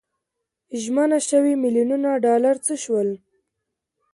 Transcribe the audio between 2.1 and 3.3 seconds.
ډالر څه شول.